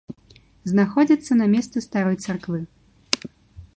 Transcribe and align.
Знаходзіцца 0.71 1.37
на 1.41 1.45
месцы 1.53 1.77
старой 1.89 2.17
царквы. 2.25 2.59